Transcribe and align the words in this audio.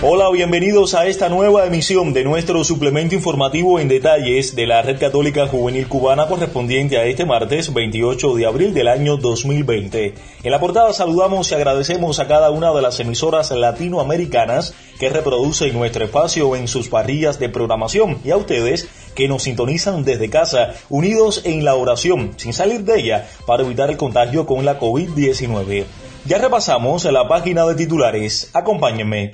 Hola, 0.00 0.30
bienvenidos 0.30 0.94
a 0.94 1.08
esta 1.08 1.28
nueva 1.28 1.66
emisión 1.66 2.12
de 2.12 2.22
nuestro 2.22 2.62
suplemento 2.62 3.16
informativo 3.16 3.80
en 3.80 3.88
detalles 3.88 4.54
de 4.54 4.64
la 4.64 4.80
Red 4.80 5.00
Católica 5.00 5.48
Juvenil 5.48 5.88
Cubana 5.88 6.28
correspondiente 6.28 6.98
a 6.98 7.04
este 7.04 7.26
martes 7.26 7.74
28 7.74 8.36
de 8.36 8.46
abril 8.46 8.74
del 8.74 8.86
año 8.86 9.16
2020. 9.16 10.14
En 10.44 10.50
la 10.52 10.60
portada 10.60 10.92
saludamos 10.92 11.50
y 11.50 11.56
agradecemos 11.56 12.20
a 12.20 12.28
cada 12.28 12.52
una 12.52 12.72
de 12.72 12.80
las 12.80 13.00
emisoras 13.00 13.50
latinoamericanas 13.50 14.72
que 15.00 15.08
reproducen 15.08 15.72
nuestro 15.72 16.04
espacio 16.04 16.54
en 16.54 16.68
sus 16.68 16.88
parrillas 16.88 17.40
de 17.40 17.48
programación 17.48 18.20
y 18.24 18.30
a 18.30 18.36
ustedes 18.36 18.88
que 19.16 19.26
nos 19.26 19.42
sintonizan 19.42 20.04
desde 20.04 20.30
casa, 20.30 20.74
unidos 20.90 21.42
en 21.44 21.64
la 21.64 21.74
oración, 21.74 22.34
sin 22.36 22.52
salir 22.52 22.84
de 22.84 23.00
ella, 23.00 23.28
para 23.48 23.64
evitar 23.64 23.90
el 23.90 23.96
contagio 23.96 24.46
con 24.46 24.64
la 24.64 24.78
COVID-19. 24.78 25.86
Ya 26.24 26.38
repasamos 26.38 27.02
la 27.04 27.26
página 27.26 27.66
de 27.66 27.74
titulares. 27.74 28.50
Acompáñenme. 28.54 29.32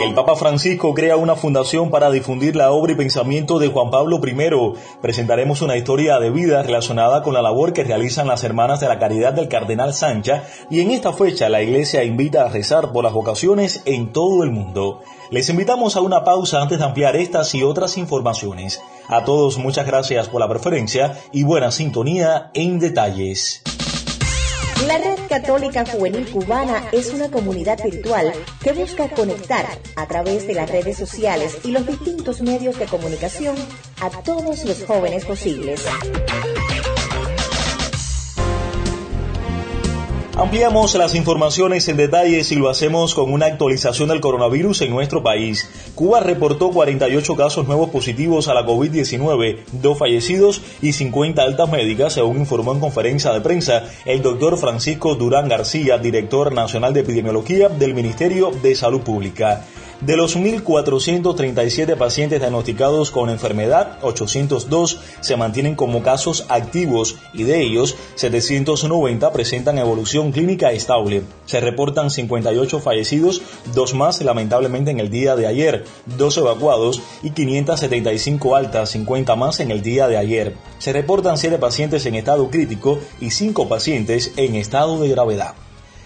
El 0.00 0.14
Papa 0.14 0.36
Francisco 0.36 0.94
crea 0.94 1.16
una 1.16 1.34
fundación 1.34 1.90
para 1.90 2.08
difundir 2.12 2.54
la 2.54 2.70
obra 2.70 2.92
y 2.92 2.94
pensamiento 2.94 3.58
de 3.58 3.66
Juan 3.66 3.90
Pablo 3.90 4.20
I. 4.24 4.78
Presentaremos 5.02 5.60
una 5.60 5.76
historia 5.76 6.20
de 6.20 6.30
vida 6.30 6.62
relacionada 6.62 7.24
con 7.24 7.34
la 7.34 7.42
labor 7.42 7.72
que 7.72 7.82
realizan 7.82 8.28
las 8.28 8.44
Hermanas 8.44 8.78
de 8.78 8.86
la 8.86 9.00
Caridad 9.00 9.32
del 9.32 9.48
Cardenal 9.48 9.92
Sancha 9.92 10.44
y 10.70 10.82
en 10.82 10.92
esta 10.92 11.12
fecha 11.12 11.48
la 11.48 11.62
Iglesia 11.62 12.04
invita 12.04 12.44
a 12.44 12.48
rezar 12.48 12.92
por 12.92 13.02
las 13.02 13.12
vocaciones 13.12 13.82
en 13.86 14.12
todo 14.12 14.44
el 14.44 14.52
mundo. 14.52 15.00
Les 15.32 15.48
invitamos 15.48 15.96
a 15.96 16.00
una 16.00 16.22
pausa 16.22 16.62
antes 16.62 16.78
de 16.78 16.84
ampliar 16.84 17.16
estas 17.16 17.52
y 17.56 17.64
otras 17.64 17.98
informaciones. 17.98 18.80
A 19.08 19.24
todos 19.24 19.58
muchas 19.58 19.84
gracias 19.84 20.28
por 20.28 20.40
la 20.40 20.48
preferencia 20.48 21.18
y 21.32 21.42
buena 21.42 21.72
sintonía 21.72 22.52
en 22.54 22.78
detalles. 22.78 23.64
La 24.86 24.96
Red 24.96 25.18
Católica 25.28 25.84
Juvenil 25.84 26.30
Cubana 26.30 26.88
es 26.92 27.12
una 27.12 27.30
comunidad 27.30 27.82
virtual 27.82 28.32
que 28.62 28.72
busca 28.72 29.08
conectar 29.08 29.66
a 29.96 30.06
través 30.06 30.46
de 30.46 30.54
las 30.54 30.70
redes 30.70 30.96
sociales 30.96 31.58
y 31.64 31.72
los 31.72 31.86
distintos 31.86 32.40
medios 32.42 32.78
de 32.78 32.86
comunicación 32.86 33.56
a 34.00 34.10
todos 34.22 34.64
los 34.64 34.84
jóvenes 34.84 35.24
posibles. 35.24 35.84
Ampliamos 40.38 40.94
las 40.94 41.16
informaciones 41.16 41.88
en 41.88 41.96
detalles 41.96 42.52
y 42.52 42.54
lo 42.54 42.68
hacemos 42.68 43.12
con 43.12 43.32
una 43.32 43.46
actualización 43.46 44.08
del 44.08 44.20
coronavirus 44.20 44.82
en 44.82 44.92
nuestro 44.92 45.20
país. 45.20 45.68
Cuba 45.96 46.20
reportó 46.20 46.70
48 46.70 47.34
casos 47.34 47.66
nuevos 47.66 47.90
positivos 47.90 48.46
a 48.46 48.54
la 48.54 48.64
COVID-19, 48.64 49.64
dos 49.72 49.98
fallecidos 49.98 50.62
y 50.80 50.92
50 50.92 51.42
altas 51.42 51.68
médicas, 51.68 52.12
según 52.12 52.38
informó 52.38 52.72
en 52.72 52.78
conferencia 52.78 53.32
de 53.32 53.40
prensa 53.40 53.90
el 54.04 54.22
doctor 54.22 54.56
Francisco 54.58 55.16
Durán 55.16 55.48
García, 55.48 55.98
director 55.98 56.52
nacional 56.52 56.94
de 56.94 57.00
epidemiología 57.00 57.68
del 57.68 57.94
Ministerio 57.94 58.52
de 58.62 58.76
Salud 58.76 59.00
Pública. 59.00 59.64
De 60.00 60.16
los 60.16 60.36
1.437 60.36 61.96
pacientes 61.96 62.38
diagnosticados 62.38 63.10
con 63.10 63.30
enfermedad, 63.30 63.98
802 64.02 65.00
se 65.20 65.36
mantienen 65.36 65.74
como 65.74 66.04
casos 66.04 66.46
activos 66.48 67.16
y 67.32 67.42
de 67.42 67.60
ellos 67.60 67.96
790 68.14 69.32
presentan 69.32 69.76
evolución 69.76 70.30
clínica 70.30 70.70
estable. 70.70 71.24
Se 71.46 71.58
reportan 71.58 72.10
58 72.10 72.78
fallecidos, 72.78 73.42
dos 73.74 73.92
más 73.94 74.20
lamentablemente 74.20 74.92
en 74.92 75.00
el 75.00 75.10
día 75.10 75.34
de 75.34 75.48
ayer, 75.48 75.84
dos 76.16 76.36
evacuados 76.36 77.02
y 77.24 77.30
575 77.30 78.54
altas, 78.54 78.90
50 78.90 79.34
más 79.34 79.58
en 79.58 79.72
el 79.72 79.82
día 79.82 80.06
de 80.06 80.16
ayer. 80.16 80.54
Se 80.78 80.92
reportan 80.92 81.38
7 81.38 81.58
pacientes 81.58 82.06
en 82.06 82.14
estado 82.14 82.48
crítico 82.50 83.00
y 83.20 83.32
5 83.32 83.68
pacientes 83.68 84.30
en 84.36 84.54
estado 84.54 85.00
de 85.00 85.08
gravedad. 85.08 85.54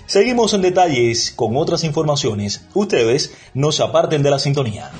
Seguimos 0.07 0.53
en 0.55 0.63
detalles 0.63 1.31
con 1.31 1.57
otras 1.57 1.85
informaciones. 1.85 2.63
Ustedes 2.75 3.33
no 3.55 3.73
se 3.73 3.83
aparten 3.83 4.23
de 4.23 4.31
la 4.31 4.39
sintonía. 4.39 4.91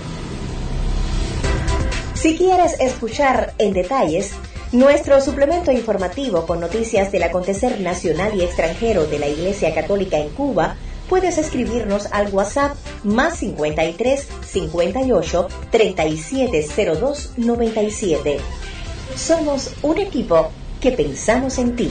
Si 2.15 2.37
quieres 2.37 2.79
escuchar 2.79 3.53
en 3.59 3.73
detalles 3.73 4.33
nuestro 4.71 5.21
suplemento 5.21 5.71
informativo 5.73 6.47
con 6.47 6.61
noticias 6.61 7.13
del 7.13 7.25
acontecer 7.25 7.81
nacional 7.81 8.33
y 8.35 8.43
extranjero 8.43 9.07
de 9.07 9.19
la 9.19 9.29
Iglesia 9.29 9.75
Católica 9.75 10.19
en 10.19 10.31
Cuba, 10.31 10.77
puedes 11.09 11.37
escribirnos 11.37 12.07
al 12.11 12.33
WhatsApp 12.33 12.77
más 13.05 13.39
53 13.39 14.29
58 14.47 15.49
3702 15.71 17.33
97. 17.37 18.39
Somos 19.17 19.73
un 19.83 19.99
equipo 19.99 20.51
que 20.81 20.93
pensamos 20.93 21.59
en 21.59 21.77
ti. 21.77 21.91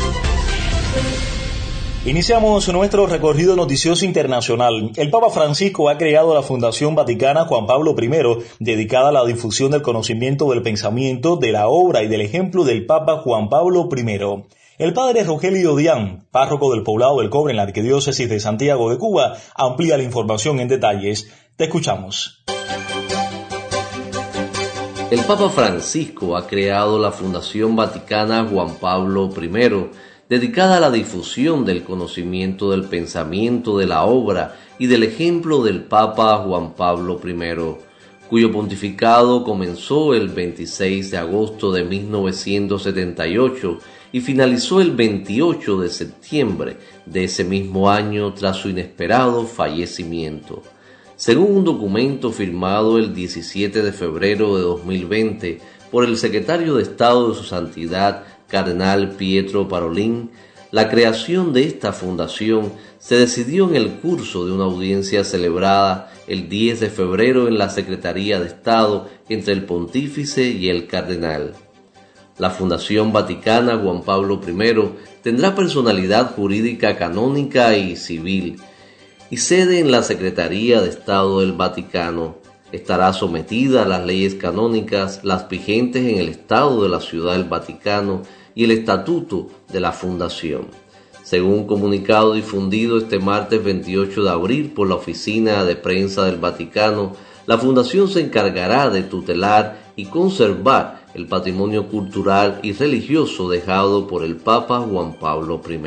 Iniciamos 2.03 2.67
nuestro 2.69 3.05
recorrido 3.05 3.55
noticioso 3.55 4.05
internacional. 4.05 4.91
El 4.95 5.11
Papa 5.11 5.29
Francisco 5.29 5.87
ha 5.87 5.99
creado 5.99 6.33
la 6.33 6.41
Fundación 6.41 6.95
Vaticana 6.95 7.45
Juan 7.45 7.67
Pablo 7.67 7.95
I, 7.95 8.43
dedicada 8.57 9.09
a 9.09 9.11
la 9.11 9.23
difusión 9.23 9.69
del 9.69 9.83
conocimiento 9.83 10.49
del 10.49 10.63
pensamiento, 10.63 11.35
de 11.35 11.51
la 11.51 11.67
obra 11.67 12.01
y 12.01 12.07
del 12.07 12.21
ejemplo 12.21 12.63
del 12.63 12.87
Papa 12.87 13.17
Juan 13.17 13.49
Pablo 13.49 13.87
I. 13.95 14.45
El 14.79 14.93
padre 14.93 15.23
Rogelio 15.23 15.75
Dián, 15.75 16.25
párroco 16.31 16.73
del 16.73 16.81
poblado 16.81 17.19
del 17.19 17.29
Cobre 17.29 17.51
en 17.51 17.57
la 17.57 17.63
Arquidiócesis 17.63 18.27
de 18.27 18.39
Santiago 18.39 18.89
de 18.89 18.97
Cuba, 18.97 19.37
amplía 19.53 19.95
la 19.95 20.03
información 20.03 20.59
en 20.59 20.69
detalles. 20.69 21.31
Te 21.55 21.65
escuchamos. 21.65 22.43
El 25.11 25.19
Papa 25.25 25.49
Francisco 25.49 26.35
ha 26.35 26.47
creado 26.47 26.97
la 26.97 27.11
Fundación 27.11 27.75
Vaticana 27.75 28.47
Juan 28.49 28.77
Pablo 28.79 29.29
I 29.39 29.91
dedicada 30.31 30.77
a 30.77 30.79
la 30.79 30.89
difusión 30.91 31.65
del 31.65 31.83
conocimiento 31.83 32.71
del 32.71 32.85
pensamiento, 32.85 33.77
de 33.77 33.85
la 33.85 34.05
obra 34.05 34.55
y 34.79 34.87
del 34.87 35.03
ejemplo 35.03 35.61
del 35.61 35.83
Papa 35.83 36.37
Juan 36.37 36.73
Pablo 36.73 37.19
I, 37.21 38.29
cuyo 38.29 38.49
pontificado 38.49 39.43
comenzó 39.43 40.13
el 40.13 40.29
26 40.29 41.11
de 41.11 41.17
agosto 41.17 41.73
de 41.73 41.83
1978 41.83 43.79
y 44.13 44.21
finalizó 44.21 44.79
el 44.79 44.91
28 44.91 45.81
de 45.81 45.89
septiembre 45.89 46.77
de 47.05 47.25
ese 47.25 47.43
mismo 47.43 47.89
año 47.91 48.33
tras 48.33 48.55
su 48.55 48.69
inesperado 48.69 49.45
fallecimiento. 49.45 50.63
Según 51.17 51.57
un 51.57 51.65
documento 51.65 52.31
firmado 52.31 52.97
el 52.97 53.13
17 53.13 53.83
de 53.83 53.91
febrero 53.91 54.55
de 54.55 54.61
2020 54.61 55.59
por 55.91 56.05
el 56.05 56.15
secretario 56.15 56.75
de 56.75 56.83
Estado 56.83 57.27
de 57.27 57.35
su 57.35 57.43
Santidad 57.43 58.23
cardenal 58.51 59.11
Pietro 59.11 59.67
Parolin, 59.67 60.29
la 60.71 60.89
creación 60.89 61.53
de 61.53 61.63
esta 61.63 61.91
fundación 61.93 62.71
se 62.99 63.15
decidió 63.15 63.67
en 63.69 63.75
el 63.75 63.95
curso 63.95 64.45
de 64.45 64.51
una 64.51 64.65
audiencia 64.65 65.23
celebrada 65.23 66.13
el 66.27 66.49
10 66.49 66.81
de 66.81 66.89
febrero 66.89 67.47
en 67.47 67.57
la 67.57 67.69
Secretaría 67.69 68.39
de 68.39 68.47
Estado 68.47 69.09
entre 69.27 69.53
el 69.53 69.63
pontífice 69.63 70.49
y 70.49 70.69
el 70.69 70.87
cardenal. 70.87 71.55
La 72.37 72.49
Fundación 72.49 73.11
Vaticana 73.11 73.77
Juan 73.77 74.03
Pablo 74.03 74.39
I 74.45 74.73
tendrá 75.21 75.55
personalidad 75.55 76.35
jurídica 76.35 76.95
canónica 76.95 77.75
y 77.75 77.95
civil 77.95 78.57
y 79.29 79.37
sede 79.37 79.79
en 79.79 79.91
la 79.91 80.03
Secretaría 80.03 80.81
de 80.81 80.89
Estado 80.89 81.39
del 81.41 81.53
Vaticano. 81.53 82.37
Estará 82.71 83.11
sometida 83.11 83.83
a 83.83 83.87
las 83.87 84.05
leyes 84.05 84.35
canónicas, 84.35 85.23
las 85.23 85.49
vigentes 85.49 86.05
en 86.05 86.17
el 86.17 86.29
Estado 86.29 86.81
de 86.83 86.89
la 86.89 87.01
Ciudad 87.01 87.33
del 87.33 87.43
Vaticano 87.43 88.21
y 88.55 88.63
el 88.63 88.71
estatuto 88.71 89.47
de 89.71 89.79
la 89.79 89.91
Fundación. 89.91 90.67
Según 91.23 91.53
un 91.53 91.67
comunicado 91.67 92.33
difundido 92.33 92.97
este 92.97 93.19
martes 93.19 93.63
28 93.63 94.23
de 94.23 94.29
abril 94.29 94.71
por 94.71 94.89
la 94.89 94.95
Oficina 94.95 95.63
de 95.63 95.75
Prensa 95.75 96.25
del 96.25 96.37
Vaticano, 96.37 97.13
la 97.45 97.57
Fundación 97.57 98.07
se 98.07 98.21
encargará 98.21 98.89
de 98.89 99.03
tutelar 99.03 99.81
y 99.95 100.05
conservar 100.05 101.05
el 101.13 101.27
patrimonio 101.27 101.87
cultural 101.87 102.59
y 102.63 102.73
religioso 102.73 103.49
dejado 103.49 104.07
por 104.07 104.23
el 104.23 104.37
Papa 104.37 104.79
Juan 104.79 105.13
Pablo 105.19 105.61
I. 105.69 105.79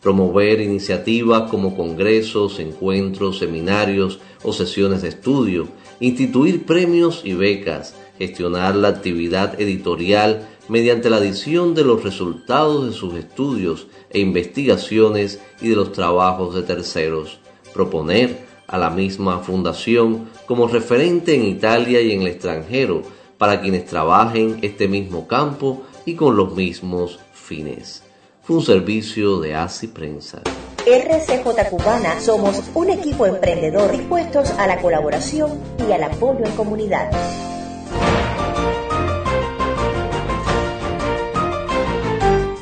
Promover 0.00 0.60
iniciativas 0.60 1.50
como 1.50 1.76
congresos, 1.76 2.60
encuentros, 2.60 3.38
seminarios 3.38 4.20
o 4.42 4.52
sesiones 4.52 5.02
de 5.02 5.08
estudio, 5.08 5.68
instituir 6.00 6.64
premios 6.66 7.22
y 7.24 7.34
becas, 7.34 7.94
gestionar 8.18 8.76
la 8.76 8.88
actividad 8.88 9.60
editorial 9.60 10.46
mediante 10.68 11.10
la 11.10 11.16
adición 11.16 11.74
de 11.74 11.84
los 11.84 12.02
resultados 12.02 12.86
de 12.86 12.92
sus 12.92 13.14
estudios 13.14 13.86
e 14.10 14.18
investigaciones 14.20 15.40
y 15.60 15.68
de 15.68 15.76
los 15.76 15.92
trabajos 15.92 16.54
de 16.54 16.62
terceros, 16.62 17.38
proponer, 17.72 18.46
a 18.68 18.78
la 18.78 18.90
misma 18.90 19.38
fundación 19.40 20.28
como 20.46 20.66
referente 20.66 21.34
en 21.34 21.44
Italia 21.44 22.00
y 22.00 22.12
en 22.12 22.22
el 22.22 22.28
extranjero 22.28 23.02
para 23.38 23.60
quienes 23.60 23.86
trabajen 23.86 24.58
este 24.62 24.88
mismo 24.88 25.26
campo 25.26 25.82
y 26.04 26.14
con 26.14 26.36
los 26.36 26.54
mismos 26.54 27.20
fines. 27.32 28.02
Fue 28.42 28.56
un 28.56 28.62
servicio 28.62 29.40
de 29.40 29.54
ASI 29.54 29.88
Prensa. 29.88 30.42
RCJ 30.86 31.68
Cubana 31.68 32.20
somos 32.20 32.62
un 32.74 32.90
equipo 32.90 33.26
emprendedor 33.26 33.90
dispuestos 33.90 34.50
a 34.50 34.68
la 34.68 34.80
colaboración 34.80 35.58
y 35.88 35.92
al 35.92 36.04
apoyo 36.04 36.44
en 36.44 36.52
comunidad. 36.52 37.10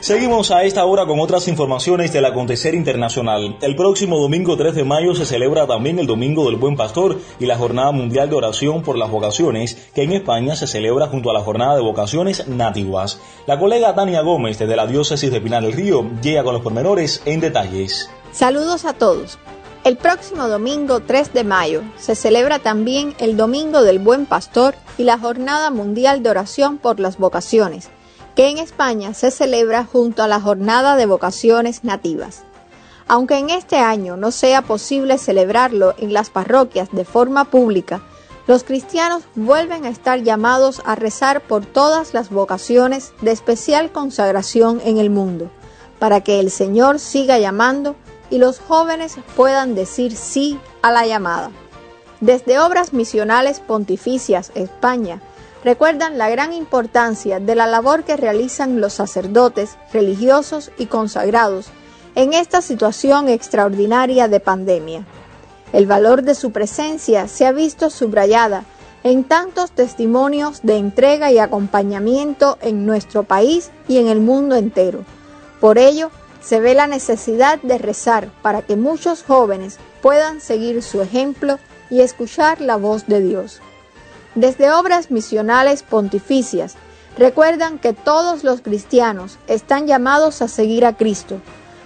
Seguimos 0.05 0.51
a 0.51 0.65
esta 0.65 0.85
hora 0.85 1.07
con 1.07 1.19
otras 1.19 1.49
informaciones 1.49 2.13
del 2.13 2.27
acontecer 2.27 2.75
internacional. 2.75 3.57
El 3.63 3.75
próximo 3.75 4.19
domingo 4.19 4.55
3 4.55 4.75
de 4.75 4.85
mayo 4.85 5.15
se 5.15 5.25
celebra 5.25 5.67
también 5.67 5.99
el 5.99 6.07
Domingo 6.07 6.45
del 6.45 6.57
Buen 6.57 6.77
Pastor 6.77 7.19
y 7.41 7.47
la 7.47 7.57
Jornada 7.57 7.91
Mundial 7.91 8.29
de 8.29 8.37
Oración 8.37 8.83
por 8.83 8.99
las 8.99 9.11
Vocaciones, 9.11 9.89
que 9.95 10.03
en 10.03 10.13
España 10.13 10.57
se 10.57 10.67
celebra 10.67 11.07
junto 11.07 11.31
a 11.31 11.33
la 11.33 11.41
Jornada 11.41 11.77
de 11.77 11.81
Vocaciones 11.81 12.47
Nativas. 12.49 13.19
La 13.47 13.59
colega 13.59 13.95
Tania 13.95 14.21
Gómez, 14.21 14.59
desde 14.59 14.77
la 14.77 14.87
Diócesis 14.87 15.33
de 15.33 15.41
Pinar 15.41 15.63
del 15.63 15.73
Río, 15.73 16.07
llega 16.21 16.45
con 16.45 16.53
los 16.53 16.63
pormenores 16.63 17.23
en 17.25 17.41
detalles. 17.41 18.11
Saludos 18.31 18.85
a 18.85 18.93
todos. 18.93 19.39
El 19.85 19.97
próximo 19.97 20.49
domingo 20.49 21.01
3 21.01 21.33
de 21.33 21.45
mayo 21.45 21.81
se 21.97 22.15
celebra 22.15 22.59
también 22.59 23.15
el 23.21 23.39
Domingo 23.39 23.81
del 23.81 24.01
Buen 24.01 24.27
Pastor 24.27 24.75
y 24.99 25.05
la 25.05 25.19
Jornada 25.19 25.71
Mundial 25.71 26.23
de 26.23 26.29
Oración 26.29 26.77
por 26.77 27.01
las 27.01 27.17
Vocaciones 27.17 27.89
que 28.35 28.49
en 28.49 28.59
España 28.59 29.15
se 29.15 29.31
celebra 29.31 29.85
junto 29.85 30.23
a 30.23 30.29
la 30.29 30.41
Jornada 30.41 30.97
de 30.97 31.07
Vocaciones 31.07 31.85
Nativas. 31.85 32.43
Aunque 33.07 33.39
en 33.39 33.51
este 33.51 33.77
año 33.77 34.17
no 34.17 34.31
sea 34.31 34.63
posible 34.63 35.19
celebrarlo 35.19 35.95
en 35.99 36.13
las 36.13 36.31
parroquias 36.31 36.89
de 36.91 37.05
forma 37.05 37.45
pública, 37.45 38.03
los 38.47 38.65
cristianos 38.65 39.23
vuelven 39.35 39.85
a 39.85 39.89
estar 39.89 40.23
llamados 40.23 40.83
a 40.85 40.95
rezar 40.95 41.41
por 41.43 41.65
todas 41.65 42.13
las 42.13 42.31
vocaciones 42.31 43.13
de 43.23 43.31
especial 43.31 43.91
consagración 43.93 44.81
en 44.85 44.99
el 44.99 45.11
mundo, 45.11 45.51
para 45.99 46.23
que 46.23 46.41
el 46.41 46.51
Señor 46.51 46.99
siga 46.99 47.39
llamando 47.39 47.97
y 48.31 48.39
los 48.39 48.59
jóvenes 48.59 49.17
puedan 49.37 49.75
decir 49.75 50.17
sí 50.17 50.59
a 50.83 50.91
la 50.91 51.07
llamada. 51.07 51.51
Desde 52.21 52.59
Obras 52.59 52.93
Misionales 52.93 53.61
Pontificias 53.61 54.51
España, 54.55 55.23
recuerdan 55.65 56.19
la 56.19 56.29
gran 56.29 56.53
importancia 56.53 57.41
de 57.41 57.55
la 57.55 57.67
labor 57.67 58.05
que 58.05 58.17
realizan 58.17 58.81
los 58.81 58.93
sacerdotes, 58.93 59.77
religiosos 59.93 60.71
y 60.79 60.87
consagrados 60.87 61.69
en 62.15 62.35
esta 62.35 62.63
situación 62.63 63.29
extraordinaria 63.29 64.29
de 64.29 64.41
pandemia. 64.41 65.05
El 65.73 65.87
valor 65.87 66.23
de 66.23 66.35
su 66.35 66.53
presencia 66.53 67.27
se 67.27 67.47
ha 67.47 67.53
visto 67.53 67.91
subrayada 67.91 68.65
en 69.03 69.25
tantos 69.25 69.73
testimonios 69.73 70.61
de 70.63 70.77
entrega 70.77 71.33
y 71.33 71.39
acompañamiento 71.39 72.59
en 72.61 72.87
nuestro 72.87 73.25
país 73.25 73.71
y 73.89 73.99
en 73.99 74.09
el 74.09 74.21
mundo 74.21 74.55
entero. 74.55 75.05
Por 75.61 75.79
ello, 75.79 76.11
se 76.41 76.61
ve 76.61 76.75
la 76.75 76.87
necesidad 76.87 77.59
de 77.63 77.79
rezar 77.79 78.29
para 78.43 78.63
que 78.63 78.77
muchos 78.77 79.23
jóvenes 79.23 79.79
puedan 80.03 80.41
seguir 80.41 80.83
su 80.83 81.01
ejemplo 81.01 81.59
y 81.91 82.01
escuchar 82.01 82.61
la 82.61 82.77
voz 82.77 83.07
de 83.07 83.21
Dios. 83.21 83.61
Desde 84.35 84.73
obras 84.73 85.13
misionales 85.13 85.85
pontificias, 85.85 86.75
recuerdan 87.17 87.79
que 87.79 87.93
todos 87.93 88.43
los 88.43 88.63
cristianos 88.63 89.39
están 89.47 89.87
llamados 89.87 90.43
a 90.43 90.49
seguir 90.49 90.85
a 90.85 90.97
Cristo, 90.97 91.41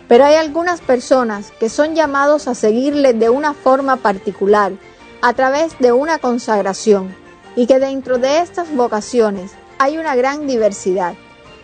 pero 0.09 0.25
hay 0.25 0.37
algunas 0.37 0.81
personas 0.81 1.53
que 1.61 1.69
son 1.69 1.95
llamados 1.95 2.49
a 2.49 2.55
seguirle 2.55 3.13
de 3.13 3.29
una 3.29 3.53
forma 3.53 3.97
particular, 3.97 4.73
a 5.21 5.35
través 5.35 5.79
de 5.79 5.93
una 5.93 6.19
consagración, 6.19 7.15
y 7.55 7.67
que 7.67 7.79
dentro 7.79 8.17
de 8.17 8.39
estas 8.39 8.75
vocaciones 8.75 9.53
hay 9.79 9.99
una 9.99 10.17
gran 10.17 10.47
diversidad. 10.47 11.15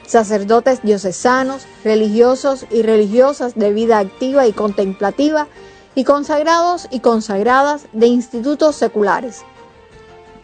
Sacerdotes 0.06 0.82
diocesanos, 0.82 1.66
religiosos 1.82 2.66
y 2.70 2.82
religiosas 2.82 3.54
de 3.54 3.72
vida 3.72 3.98
activa 3.98 4.46
y 4.46 4.52
contemplativa, 4.52 5.46
y 5.94 6.04
consagrados 6.04 6.88
y 6.90 7.00
consagradas 7.00 7.86
de 7.94 8.08
institutos 8.08 8.76
seculares. 8.76 9.44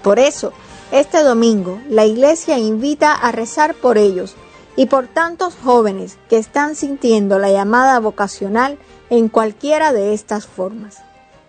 Por 0.02 0.18
eso, 0.18 0.52
este 0.92 1.22
domingo, 1.22 1.80
la 1.88 2.04
Iglesia 2.04 2.58
invita 2.58 3.12
a 3.12 3.32
rezar 3.32 3.74
por 3.74 3.98
ellos 3.98 4.34
y 4.76 4.86
por 4.86 5.06
tantos 5.08 5.54
jóvenes 5.62 6.18
que 6.28 6.38
están 6.38 6.74
sintiendo 6.74 7.38
la 7.38 7.50
llamada 7.50 7.98
vocacional 8.00 8.78
en 9.10 9.28
cualquiera 9.28 9.92
de 9.92 10.14
estas 10.14 10.46
formas. 10.46 10.98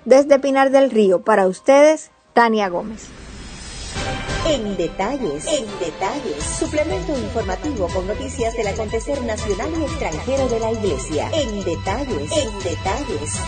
Desde 0.05 0.39
Pinar 0.39 0.71
del 0.71 0.91
Río, 0.91 1.21
para 1.21 1.47
ustedes, 1.47 2.11
Tania 2.33 2.69
Gómez. 2.69 3.07
En 4.47 4.75
detalles, 4.75 5.45
en 5.45 5.65
detalles, 5.79 6.43
suplemento 6.43 7.17
informativo 7.17 7.87
con 7.93 8.07
noticias 8.07 8.53
del 8.55 8.67
acontecer 8.67 9.21
nacional 9.23 9.69
y 9.79 9.83
extranjero 9.83 10.47
de 10.49 10.59
la 10.59 10.71
Iglesia. 10.71 11.29
En 11.31 11.63
detalles, 11.63 12.31
en 12.31 12.59
detalles. 12.59 13.39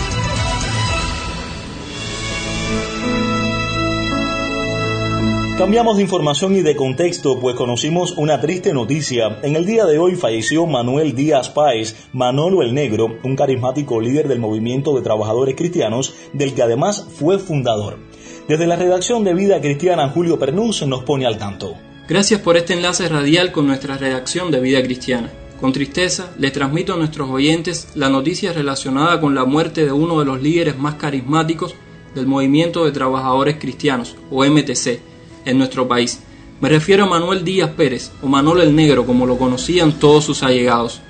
Cambiamos 5.57 5.97
de 5.97 6.01
información 6.01 6.55
y 6.55 6.61
de 6.61 6.75
contexto, 6.75 7.39
pues 7.39 7.55
conocimos 7.55 8.17
una 8.17 8.41
triste 8.41 8.73
noticia. 8.73 9.37
En 9.43 9.55
el 9.55 9.67
día 9.67 9.85
de 9.85 9.99
hoy 9.99 10.15
falleció 10.15 10.65
Manuel 10.65 11.13
Díaz 11.13 11.49
Páez, 11.49 12.07
Manolo 12.11 12.63
el 12.63 12.73
Negro, 12.73 13.19
un 13.23 13.35
carismático 13.35 14.01
líder 14.01 14.27
del 14.27 14.39
movimiento 14.39 14.95
de 14.95 15.03
trabajadores 15.03 15.55
cristianos, 15.55 16.15
del 16.33 16.55
que 16.55 16.63
además 16.63 17.07
fue 17.19 17.37
fundador. 17.37 17.99
Desde 18.47 18.65
la 18.65 18.77
redacción 18.77 19.23
de 19.23 19.35
Vida 19.35 19.61
Cristiana, 19.61 20.09
Julio 20.09 20.39
Pernús 20.39 20.87
nos 20.87 21.03
pone 21.03 21.27
al 21.27 21.37
tanto. 21.37 21.75
Gracias 22.09 22.41
por 22.41 22.57
este 22.57 22.73
enlace 22.73 23.07
radial 23.07 23.51
con 23.51 23.67
nuestra 23.67 23.95
redacción 23.95 24.49
de 24.49 24.59
Vida 24.59 24.81
Cristiana. 24.81 25.31
Con 25.61 25.71
tristeza, 25.71 26.33
le 26.39 26.49
transmito 26.49 26.95
a 26.95 26.97
nuestros 26.97 27.29
oyentes 27.29 27.89
la 27.93 28.09
noticia 28.09 28.53
relacionada 28.53 29.21
con 29.21 29.35
la 29.35 29.45
muerte 29.45 29.85
de 29.85 29.91
uno 29.91 30.17
de 30.17 30.25
los 30.25 30.41
líderes 30.41 30.79
más 30.79 30.95
carismáticos 30.95 31.75
del 32.15 32.25
movimiento 32.25 32.85
de 32.85 32.91
trabajadores 32.91 33.57
cristianos, 33.59 34.17
o 34.31 34.43
MTC, 34.43 35.12
en 35.45 35.57
nuestro 35.57 35.87
país. 35.87 36.21
Me 36.61 36.69
refiero 36.69 37.03
a 37.03 37.07
Manuel 37.07 37.43
Díaz 37.43 37.71
Pérez, 37.71 38.11
o 38.21 38.27
Manolo 38.27 38.61
el 38.61 38.75
Negro, 38.75 39.05
como 39.05 39.25
lo 39.25 39.37
conocían 39.37 39.99
todos 39.99 40.23
sus 40.23 40.43
allegados. 40.43 41.01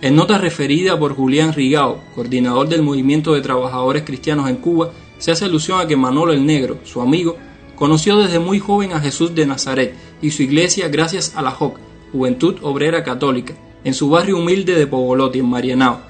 En 0.00 0.16
nota 0.16 0.38
referida 0.38 0.98
por 0.98 1.14
Julián 1.14 1.52
Rigao, 1.52 2.00
coordinador 2.14 2.68
del 2.68 2.82
Movimiento 2.82 3.34
de 3.34 3.40
Trabajadores 3.40 4.04
Cristianos 4.04 4.48
en 4.48 4.56
Cuba, 4.56 4.92
se 5.18 5.32
hace 5.32 5.44
alusión 5.44 5.80
a 5.80 5.86
que 5.86 5.96
Manolo 5.96 6.32
el 6.32 6.44
Negro, 6.44 6.78
su 6.84 7.00
amigo, 7.00 7.36
conoció 7.74 8.16
desde 8.16 8.38
muy 8.38 8.58
joven 8.58 8.92
a 8.92 9.00
Jesús 9.00 9.34
de 9.34 9.46
Nazaret 9.46 9.94
y 10.20 10.30
su 10.30 10.42
iglesia 10.42 10.88
gracias 10.88 11.36
a 11.36 11.42
la 11.42 11.50
JOC, 11.50 11.78
Juventud 12.12 12.56
Obrera 12.62 13.04
Católica, 13.04 13.54
en 13.84 13.94
su 13.94 14.08
barrio 14.08 14.38
humilde 14.38 14.74
de 14.74 14.86
Pogolotti, 14.86 15.38
en 15.38 15.48
Marianao. 15.48 16.00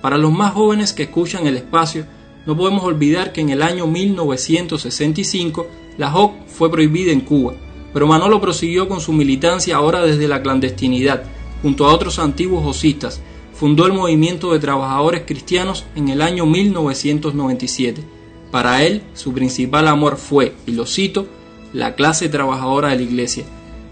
Para 0.00 0.18
los 0.18 0.32
más 0.32 0.52
jóvenes 0.52 0.92
que 0.92 1.04
escuchan 1.04 1.46
el 1.46 1.56
espacio, 1.56 2.06
no 2.44 2.56
podemos 2.56 2.82
olvidar 2.82 3.32
que 3.32 3.40
en 3.40 3.50
el 3.50 3.62
año 3.62 3.86
1965 3.86 5.66
la 5.98 6.10
JOC 6.10 6.46
fue 6.46 6.70
prohibida 6.70 7.12
en 7.12 7.20
Cuba, 7.20 7.54
pero 7.92 8.06
Manolo 8.06 8.40
prosiguió 8.40 8.88
con 8.88 9.00
su 9.00 9.12
militancia 9.12 9.76
ahora 9.76 10.02
desde 10.02 10.28
la 10.28 10.42
clandestinidad, 10.42 11.24
junto 11.62 11.86
a 11.86 11.92
otros 11.92 12.18
antiguos 12.18 12.64
josistas, 12.64 13.20
fundó 13.54 13.86
el 13.86 13.92
movimiento 13.92 14.52
de 14.52 14.58
trabajadores 14.58 15.22
cristianos 15.26 15.84
en 15.94 16.08
el 16.08 16.22
año 16.22 16.46
1997. 16.46 18.02
Para 18.50 18.82
él, 18.82 19.02
su 19.14 19.32
principal 19.32 19.88
amor 19.88 20.16
fue, 20.16 20.54
y 20.66 20.72
lo 20.72 20.86
cito, 20.86 21.26
la 21.72 21.94
clase 21.94 22.28
trabajadora 22.28 22.88
de 22.88 22.96
la 22.96 23.02
Iglesia. 23.02 23.44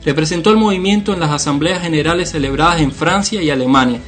Representó 0.04 0.50
el 0.50 0.57
movimiento 0.57 1.12
en 1.12 1.21
las 1.21 1.30
asambleas 1.30 1.83
generales 1.83 2.30
celebradas 2.30 2.80
en 2.80 2.92
Francia 2.92 3.42
y 3.42 3.50
Alemania, 3.50 4.00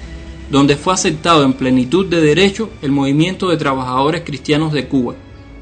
donde 0.51 0.77
fue 0.77 0.95
aceptado 0.95 1.45
en 1.45 1.55
plenitud 1.55 2.07
de 2.07 2.21
derecho 2.21 2.71
el 2.83 2.93
movimiento 2.93 3.49
de 3.49 3.57
trabajadores 3.57 4.23
cristianos 4.25 4.73
de 4.73 4.89
Cuba, 4.89 5.15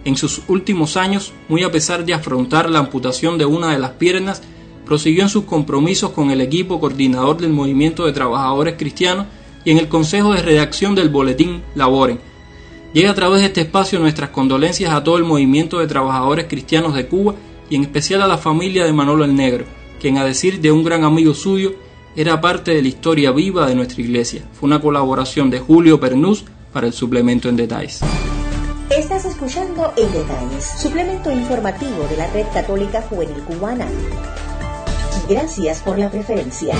en 0.04 0.16
sus 0.16 0.42
últimos 0.48 0.96
años, 0.96 1.32
muy 1.48 1.62
a 1.62 1.70
pesar 1.70 2.04
de 2.04 2.14
afrontar 2.14 2.70
la 2.70 2.78
amputación 2.78 3.38
de 3.38 3.44
una 3.44 3.72
de 3.72 3.78
las 3.78 3.92
piernas, 3.92 4.42
prosiguió 4.86 5.22
en 5.22 5.28
sus 5.28 5.44
compromisos 5.44 6.10
con 6.10 6.30
el 6.30 6.40
equipo 6.40 6.80
coordinador 6.80 7.36
del 7.38 7.52
Movimiento 7.52 8.06
de 8.06 8.12
Trabajadores 8.12 8.76
Cristianos 8.76 9.26
y 9.64 9.70
en 9.70 9.78
el 9.78 9.88
Consejo 9.88 10.32
de 10.32 10.42
Redacción 10.42 10.94
del 10.94 11.10
Boletín 11.10 11.62
Laboren. 11.74 12.18
Llega 12.92 13.10
a 13.10 13.14
través 13.14 13.40
de 13.40 13.46
este 13.46 13.60
espacio 13.60 14.00
nuestras 14.00 14.30
condolencias 14.30 14.92
a 14.92 15.04
todo 15.04 15.16
el 15.16 15.24
Movimiento 15.24 15.78
de 15.78 15.86
Trabajadores 15.86 16.46
Cristianos 16.48 16.94
de 16.94 17.06
Cuba 17.06 17.36
y 17.68 17.76
en 17.76 17.82
especial 17.82 18.22
a 18.22 18.26
la 18.26 18.38
familia 18.38 18.84
de 18.84 18.92
Manolo 18.92 19.24
el 19.24 19.36
Negro, 19.36 19.64
quien 20.00 20.18
a 20.18 20.24
decir 20.24 20.60
de 20.60 20.72
un 20.72 20.82
gran 20.82 21.04
amigo 21.04 21.34
suyo, 21.34 21.74
era 22.16 22.40
parte 22.40 22.74
de 22.74 22.82
la 22.82 22.88
historia 22.88 23.30
viva 23.30 23.68
de 23.68 23.76
nuestra 23.76 24.02
iglesia. 24.02 24.42
Fue 24.52 24.66
una 24.66 24.80
colaboración 24.80 25.50
de 25.50 25.60
Julio 25.60 26.00
Pernús 26.00 26.44
para 26.72 26.88
el 26.88 26.92
suplemento 26.92 27.48
en 27.48 27.56
detalles. 27.56 28.00
Estás 28.90 29.24
escuchando 29.24 29.92
En 29.96 30.12
Detalles, 30.12 30.64
suplemento 30.64 31.30
informativo 31.30 32.08
de 32.08 32.16
la 32.16 32.26
Red 32.26 32.46
Católica 32.52 33.00
Juvenil 33.02 33.40
Cubana. 33.44 33.86
Gracias 35.28 35.78
por 35.78 35.96
la 35.96 36.10
preferencia. 36.10 36.74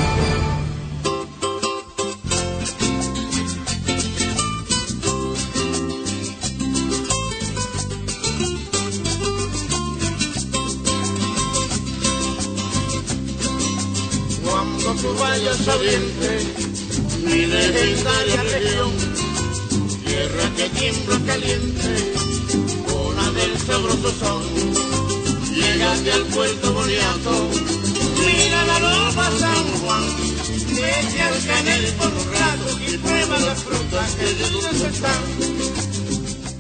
Cuando 14.45 14.95
tú 15.01 15.15
vayas 15.21 15.69
a 15.69 15.77
mi 17.25 17.47
legendaria 17.47 18.43
región, 18.43 19.20
tierra 20.21 20.51
que 20.55 20.69
tiembla 20.79 21.19
caliente, 21.25 22.13
una 22.93 23.31
del 23.31 23.59
sabroso 23.59 24.13
son, 24.19 24.43
llegate 25.55 26.13
al 26.13 26.25
puerto 26.27 26.75
boniato, 26.75 27.51
mira 28.27 28.65
la 28.67 28.79
loba 28.81 29.31
San 29.39 29.65
Juan, 29.81 30.05
vete 30.75 31.23
al 31.23 31.47
canel 31.47 31.87
por 31.95 32.09
un 32.09 32.33
rato 32.33 32.79
y 32.87 32.99
prueba 32.99 33.39
las 33.39 33.63
frutas 33.63 34.11
que 34.17 34.25
de 34.27 34.89
están. 34.89 36.00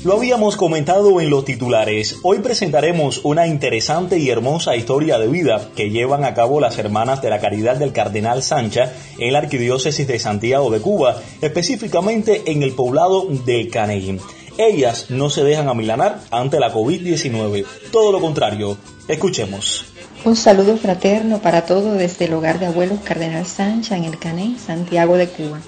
Lo 0.02 0.14
habíamos 0.14 0.56
comentado 0.56 1.20
en 1.20 1.28
los 1.28 1.44
titulares. 1.44 2.20
Hoy 2.22 2.38
presentaremos 2.38 3.20
una 3.22 3.46
interesante 3.46 4.16
y 4.16 4.30
hermosa 4.30 4.74
historia 4.74 5.18
de 5.18 5.28
vida 5.28 5.68
que 5.76 5.90
llevan 5.90 6.24
a 6.24 6.32
cabo 6.32 6.58
las 6.58 6.78
hermanas 6.78 7.20
de 7.20 7.28
la 7.28 7.38
Caridad 7.38 7.76
del 7.76 7.92
Cardenal 7.92 8.42
Sancha 8.42 8.94
en 9.18 9.34
la 9.34 9.40
Arquidiócesis 9.40 10.08
de 10.08 10.18
Santiago 10.18 10.70
de 10.70 10.80
Cuba, 10.80 11.20
específicamente 11.42 12.50
en 12.50 12.62
el 12.62 12.72
poblado 12.72 13.26
del 13.26 13.68
Caney. 13.68 14.18
Ellas 14.56 15.10
no 15.10 15.28
se 15.28 15.44
dejan 15.44 15.68
amilanar 15.68 16.20
ante 16.30 16.58
la 16.58 16.72
COVID-19, 16.72 17.66
todo 17.92 18.10
lo 18.10 18.22
contrario. 18.22 18.78
Escuchemos. 19.06 19.84
Un 20.24 20.34
saludo 20.34 20.78
fraterno 20.78 21.42
para 21.42 21.66
todos 21.66 21.98
desde 21.98 22.24
el 22.24 22.32
hogar 22.32 22.58
de 22.58 22.66
abuelos 22.66 23.00
Cardenal 23.04 23.44
Sancha 23.44 23.98
en 23.98 24.04
el 24.04 24.18
Caney, 24.18 24.56
Santiago 24.58 25.18
de 25.18 25.28
Cuba. 25.28 25.60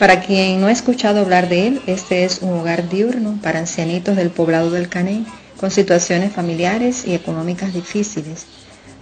Para 0.00 0.20
quien 0.20 0.62
no 0.62 0.68
ha 0.68 0.72
escuchado 0.72 1.20
hablar 1.20 1.50
de 1.50 1.66
él, 1.66 1.82
este 1.86 2.24
es 2.24 2.38
un 2.40 2.54
hogar 2.54 2.88
diurno 2.88 3.38
para 3.42 3.58
ancianitos 3.58 4.16
del 4.16 4.30
poblado 4.30 4.70
del 4.70 4.88
Caney 4.88 5.26
con 5.58 5.70
situaciones 5.70 6.32
familiares 6.32 7.06
y 7.06 7.12
económicas 7.12 7.74
difíciles. 7.74 8.46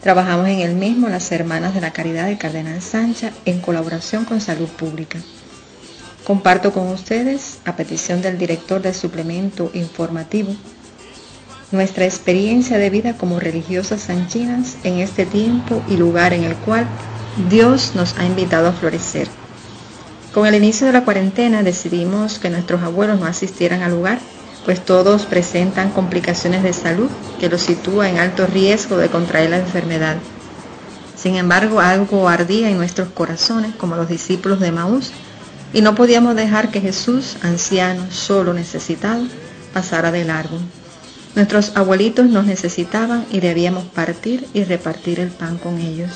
Trabajamos 0.02 0.48
en 0.48 0.58
el 0.58 0.74
mismo 0.74 1.08
las 1.08 1.30
Hermanas 1.30 1.72
de 1.72 1.82
la 1.82 1.92
Caridad 1.92 2.26
de 2.26 2.36
Cardenal 2.36 2.82
Sancha 2.82 3.30
en 3.44 3.60
colaboración 3.60 4.24
con 4.24 4.40
Salud 4.40 4.66
Pública. 4.66 5.20
Comparto 6.24 6.72
con 6.72 6.88
ustedes, 6.88 7.58
a 7.64 7.76
petición 7.76 8.20
del 8.20 8.36
director 8.36 8.82
del 8.82 8.92
suplemento 8.92 9.70
informativo, 9.74 10.52
nuestra 11.70 12.06
experiencia 12.06 12.76
de 12.76 12.90
vida 12.90 13.16
como 13.16 13.38
religiosas 13.38 14.00
sanchinas 14.00 14.78
en 14.82 14.98
este 14.98 15.26
tiempo 15.26 15.80
y 15.88 15.96
lugar 15.96 16.32
en 16.32 16.42
el 16.42 16.56
cual 16.56 16.88
Dios 17.48 17.92
nos 17.94 18.18
ha 18.18 18.24
invitado 18.24 18.66
a 18.66 18.72
florecer. 18.72 19.28
Con 20.38 20.46
el 20.46 20.54
inicio 20.54 20.86
de 20.86 20.92
la 20.92 21.02
cuarentena 21.02 21.64
decidimos 21.64 22.38
que 22.38 22.48
nuestros 22.48 22.80
abuelos 22.84 23.18
no 23.18 23.26
asistieran 23.26 23.82
al 23.82 23.90
lugar, 23.90 24.20
pues 24.64 24.84
todos 24.84 25.26
presentan 25.26 25.90
complicaciones 25.90 26.62
de 26.62 26.72
salud 26.72 27.10
que 27.40 27.48
los 27.48 27.60
sitúa 27.60 28.08
en 28.08 28.18
alto 28.18 28.46
riesgo 28.46 28.98
de 28.98 29.08
contraer 29.08 29.50
la 29.50 29.58
enfermedad. 29.58 30.16
Sin 31.16 31.34
embargo, 31.34 31.80
algo 31.80 32.28
ardía 32.28 32.70
en 32.70 32.76
nuestros 32.76 33.08
corazones, 33.08 33.74
como 33.74 33.96
los 33.96 34.08
discípulos 34.08 34.60
de 34.60 34.70
Maús, 34.70 35.10
y 35.72 35.80
no 35.80 35.96
podíamos 35.96 36.36
dejar 36.36 36.70
que 36.70 36.80
Jesús, 36.80 37.36
anciano, 37.42 38.08
solo, 38.12 38.54
necesitado, 38.54 39.24
pasara 39.74 40.12
de 40.12 40.24
largo. 40.24 40.58
Nuestros 41.34 41.72
abuelitos 41.74 42.26
nos 42.26 42.46
necesitaban 42.46 43.26
y 43.32 43.40
debíamos 43.40 43.86
partir 43.86 44.46
y 44.54 44.62
repartir 44.62 45.18
el 45.18 45.30
pan 45.30 45.58
con 45.58 45.80
ellos 45.80 46.12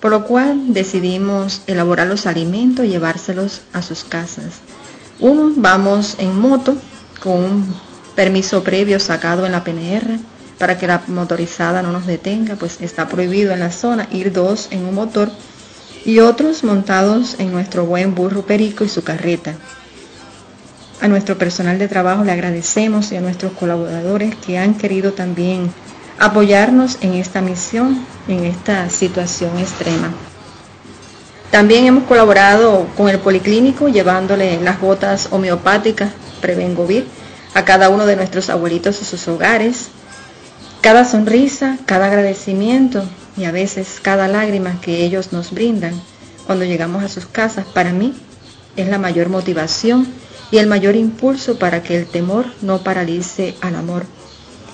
por 0.00 0.10
lo 0.10 0.24
cual 0.24 0.72
decidimos 0.72 1.62
elaborar 1.66 2.06
los 2.06 2.26
alimentos 2.26 2.84
y 2.84 2.88
llevárselos 2.88 3.62
a 3.72 3.82
sus 3.82 4.04
casas. 4.04 4.60
Uno, 5.18 5.52
vamos 5.56 6.16
en 6.18 6.38
moto 6.38 6.76
con 7.20 7.44
un 7.44 7.74
permiso 8.14 8.62
previo 8.62 9.00
sacado 9.00 9.46
en 9.46 9.52
la 9.52 9.64
PNR 9.64 10.18
para 10.58 10.78
que 10.78 10.86
la 10.86 11.02
motorizada 11.06 11.82
no 11.82 11.92
nos 11.92 12.06
detenga, 12.06 12.56
pues 12.56 12.80
está 12.80 13.08
prohibido 13.08 13.52
en 13.52 13.60
la 13.60 13.70
zona 13.70 14.08
ir 14.12 14.32
dos 14.32 14.68
en 14.70 14.84
un 14.84 14.94
motor 14.94 15.30
y 16.04 16.20
otros 16.20 16.64
montados 16.64 17.36
en 17.38 17.52
nuestro 17.52 17.86
buen 17.86 18.14
burro 18.14 18.42
perico 18.42 18.84
y 18.84 18.88
su 18.88 19.02
carreta. 19.02 19.54
A 21.00 21.06
nuestro 21.06 21.38
personal 21.38 21.78
de 21.78 21.86
trabajo 21.86 22.24
le 22.24 22.32
agradecemos 22.32 23.12
y 23.12 23.16
a 23.16 23.20
nuestros 23.20 23.52
colaboradores 23.52 24.34
que 24.36 24.58
han 24.58 24.74
querido 24.74 25.12
también 25.12 25.70
apoyarnos 26.18 26.98
en 27.00 27.14
esta 27.14 27.40
misión, 27.40 28.04
en 28.26 28.44
esta 28.44 28.90
situación 28.90 29.58
extrema. 29.58 30.12
También 31.50 31.86
hemos 31.86 32.04
colaborado 32.04 32.86
con 32.96 33.08
el 33.08 33.18
Policlínico 33.18 33.88
llevándole 33.88 34.60
las 34.60 34.80
gotas 34.80 35.28
homeopáticas 35.30 36.12
Prevengovir 36.40 37.06
a 37.54 37.64
cada 37.64 37.88
uno 37.88 38.06
de 38.06 38.14
nuestros 38.14 38.50
abuelitos 38.50 39.00
a 39.00 39.04
sus 39.04 39.26
hogares. 39.26 39.88
Cada 40.82 41.04
sonrisa, 41.04 41.78
cada 41.86 42.06
agradecimiento 42.06 43.02
y 43.36 43.44
a 43.44 43.50
veces 43.50 43.98
cada 44.00 44.28
lágrima 44.28 44.80
que 44.80 45.04
ellos 45.04 45.32
nos 45.32 45.50
brindan 45.50 46.00
cuando 46.46 46.64
llegamos 46.64 47.02
a 47.02 47.08
sus 47.08 47.26
casas, 47.26 47.66
para 47.66 47.92
mí 47.92 48.14
es 48.76 48.88
la 48.88 48.98
mayor 48.98 49.28
motivación 49.28 50.06
y 50.50 50.58
el 50.58 50.66
mayor 50.66 50.94
impulso 50.94 51.58
para 51.58 51.82
que 51.82 51.96
el 51.96 52.06
temor 52.06 52.46
no 52.62 52.78
paralice 52.78 53.56
al 53.60 53.74
amor 53.74 54.06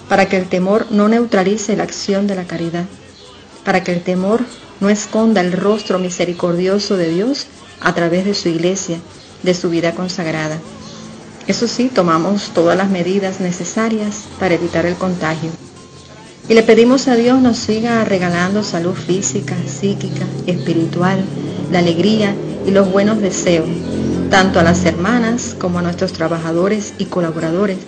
para 0.09 0.29
que 0.29 0.37
el 0.37 0.47
temor 0.49 0.87
no 0.91 1.09
neutralice 1.09 1.77
la 1.77 1.85
acción 1.85 2.27
de 2.27 2.35
la 2.35 2.45
caridad, 2.45 2.85
para 3.65 3.83
que 3.83 3.93
el 3.93 4.03
temor 4.03 4.43
no 4.81 4.91
esconda 4.91 5.41
el 5.41 5.53
rostro 5.53 5.99
misericordioso 5.99 6.97
de 6.97 7.09
Dios 7.09 7.47
a 7.81 7.95
través 7.95 8.25
de 8.25 8.35
su 8.35 8.49
iglesia, 8.49 8.99
de 9.43 9.55
su 9.55 9.71
vida 9.71 9.95
consagrada. 9.95 10.59
Eso 11.47 11.69
sí, 11.69 11.91
tomamos 11.95 12.51
todas 12.55 12.77
las 12.77 12.91
medidas 12.91 13.41
necesarias 13.41 14.25
para 14.39 14.55
evitar 14.55 14.87
el 14.87 14.95
contagio. 14.95 15.51
Y 16.49 16.55
le 16.55 16.63
pedimos 16.63 17.09
a 17.09 17.17
Dios 17.17 17.41
nos 17.41 17.57
siga 17.57 18.05
regalando 18.05 18.63
salud 18.63 18.95
física, 18.95 19.55
psíquica, 19.67 20.27
espiritual, 20.47 21.25
la 21.71 21.79
alegría 21.79 22.35
y 22.67 22.71
los 22.71 22.91
buenos 22.91 23.21
deseos, 23.21 23.69
tanto 24.31 24.61
a 24.61 24.63
las 24.63 24.85
hermanas 24.85 25.57
como 25.59 25.79
a 25.79 25.83
nuestros 25.83 26.13
trabajadores 26.13 26.95
y 26.99 27.07
colaboradores 27.07 27.79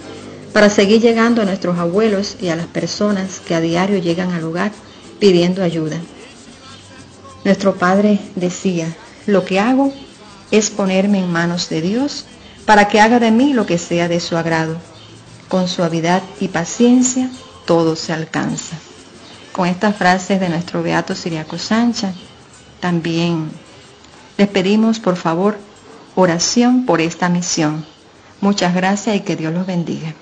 para 0.57 0.71
seguir 0.71 1.03
llegando 1.03 1.43
a 1.43 1.45
nuestros 1.45 1.79
abuelos 1.79 2.39
y 2.41 2.49
a 2.49 2.57
las 2.57 2.65
personas 2.65 3.41
que 3.41 3.55
a 3.55 3.61
diario 3.61 3.99
llegan 3.99 4.33
al 4.33 4.41
lugar 4.41 4.73
pidiendo 5.19 5.63
ayuda. 5.63 5.99
Nuestro 7.45 7.75
Padre 7.75 8.21
decía, 8.37 8.97
lo 9.27 9.45
que 9.45 9.61
hago 9.61 9.93
es 10.51 10.71
ponerme 10.71 11.19
en 11.19 11.31
manos 11.31 11.69
de 11.69 11.83
Dios 11.83 12.25
para 12.65 12.89
que 12.89 13.03
haga 13.03 13.19
de 13.21 13.33
mí 13.33 13.53
lo 13.53 13.67
que 13.67 13.77
sea 13.77 14.09
de 14.09 14.19
su 14.19 14.35
agrado. 14.35 14.79
Con 15.49 15.69
suavidad 15.69 16.23
y 16.41 16.49
paciencia 16.49 17.29
todo 17.67 17.95
se 17.95 18.15
alcanza. 18.15 18.79
Con 19.53 19.69
estas 19.69 19.95
frases 19.95 20.41
de 20.41 20.49
nuestro 20.49 20.83
Beato 20.83 21.15
Siriaco 21.15 21.59
Sancha, 21.59 22.15
también 22.81 23.51
les 24.39 24.49
pedimos 24.49 25.01
por 25.01 25.17
favor 25.17 25.59
oración 26.15 26.87
por 26.87 27.03
esta 27.03 27.29
misión 27.29 27.85
Muchas 28.41 28.75
gracias 28.75 29.17
y 29.17 29.21
que 29.21 29.35
Dios 29.35 29.53
los 29.53 29.67
bendiga. 29.67 30.15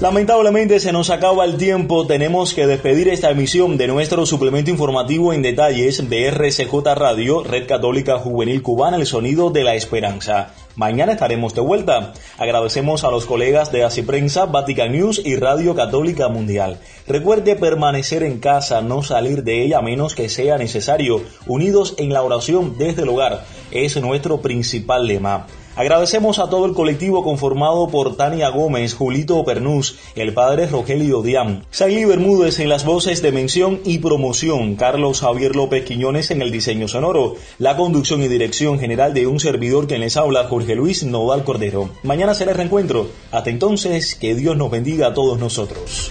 Lamentablemente 0.00 0.80
se 0.80 0.92
nos 0.92 1.10
acaba 1.10 1.44
el 1.44 1.58
tiempo, 1.58 2.06
tenemos 2.06 2.54
que 2.54 2.66
despedir 2.66 3.10
esta 3.10 3.30
emisión 3.30 3.76
de 3.76 3.86
nuestro 3.86 4.24
suplemento 4.24 4.70
informativo 4.70 5.34
en 5.34 5.42
detalles 5.42 6.08
de 6.08 6.30
RCJ 6.30 6.94
Radio, 6.94 7.44
Red 7.44 7.68
Católica 7.68 8.16
Juvenil 8.18 8.62
Cubana, 8.62 8.96
el 8.96 9.04
sonido 9.04 9.50
de 9.50 9.62
la 9.62 9.74
esperanza. 9.74 10.54
Mañana 10.74 11.12
estaremos 11.12 11.54
de 11.54 11.60
vuelta. 11.60 12.14
Agradecemos 12.38 13.04
a 13.04 13.10
los 13.10 13.26
colegas 13.26 13.72
de 13.72 13.84
Así 13.84 14.00
Prensa, 14.00 14.46
Vatican 14.46 14.92
News 14.92 15.20
y 15.22 15.36
Radio 15.36 15.74
Católica 15.74 16.28
Mundial. 16.28 16.80
Recuerde 17.06 17.54
permanecer 17.54 18.22
en 18.22 18.38
casa, 18.38 18.80
no 18.80 19.02
salir 19.02 19.44
de 19.44 19.62
ella 19.62 19.80
a 19.80 19.82
menos 19.82 20.14
que 20.14 20.30
sea 20.30 20.56
necesario. 20.56 21.20
Unidos 21.46 21.94
en 21.98 22.14
la 22.14 22.22
oración 22.22 22.78
desde 22.78 23.02
el 23.02 23.10
hogar 23.10 23.44
es 23.70 24.00
nuestro 24.00 24.40
principal 24.40 25.06
lema. 25.06 25.46
Agradecemos 25.80 26.38
a 26.38 26.50
todo 26.50 26.66
el 26.66 26.74
colectivo 26.74 27.24
conformado 27.24 27.88
por 27.88 28.14
Tania 28.14 28.50
Gómez, 28.50 28.92
Julito 28.92 29.42
Pernús, 29.46 29.96
el 30.14 30.34
padre 30.34 30.66
Rogelio 30.66 31.22
Diam, 31.22 31.62
Saily 31.70 32.04
Bermúdez 32.04 32.60
en 32.60 32.68
las 32.68 32.84
voces 32.84 33.22
de 33.22 33.32
mención 33.32 33.80
y 33.86 33.96
promoción, 33.96 34.76
Carlos 34.76 35.22
Javier 35.22 35.56
López 35.56 35.86
Quiñones 35.86 36.30
en 36.32 36.42
el 36.42 36.50
diseño 36.50 36.86
sonoro, 36.86 37.36
la 37.56 37.78
conducción 37.78 38.22
y 38.22 38.28
dirección 38.28 38.78
general 38.78 39.14
de 39.14 39.26
un 39.26 39.40
servidor 39.40 39.86
que 39.86 39.96
les 39.96 40.18
habla, 40.18 40.48
Jorge 40.48 40.74
Luis 40.74 41.02
Nodal 41.02 41.44
Cordero. 41.44 41.88
Mañana 42.02 42.34
será 42.34 42.50
el 42.50 42.58
reencuentro. 42.58 43.06
Hasta 43.32 43.48
entonces, 43.48 44.16
que 44.16 44.34
Dios 44.34 44.58
nos 44.58 44.70
bendiga 44.70 45.06
a 45.06 45.14
todos 45.14 45.38
nosotros. 45.38 46.10